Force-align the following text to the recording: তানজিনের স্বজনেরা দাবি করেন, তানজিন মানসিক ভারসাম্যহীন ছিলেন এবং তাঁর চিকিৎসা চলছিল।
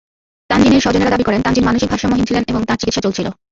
তানজিনের 0.49 0.83
স্বজনেরা 0.85 1.13
দাবি 1.13 1.25
করেন, 1.25 1.41
তানজিন 1.41 1.65
মানসিক 1.65 1.87
ভারসাম্যহীন 1.89 2.27
ছিলেন 2.27 2.43
এবং 2.47 2.61
তাঁর 2.63 2.79
চিকিৎসা 2.81 3.05
চলছিল। 3.05 3.27